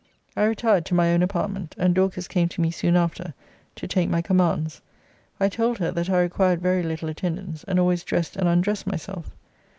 I 0.35 0.45
retired 0.45 0.83
to 0.87 0.95
my 0.95 1.13
own 1.13 1.21
apartment, 1.21 1.75
and 1.77 1.93
Dorcas 1.93 2.27
came 2.27 2.49
to 2.49 2.59
me 2.59 2.71
soon 2.71 2.95
after 2.95 3.35
to 3.75 3.87
take 3.87 4.09
my 4.09 4.19
commands. 4.23 4.81
I 5.39 5.47
told 5.47 5.77
her, 5.77 5.91
that 5.91 6.09
I 6.09 6.21
required 6.21 6.59
very 6.59 6.81
little 6.81 7.07
attendance, 7.07 7.63
and 7.67 7.79
always 7.79 8.03
dressed 8.03 8.35
and 8.35 8.47
undressed 8.47 8.87
myself. 8.87 9.29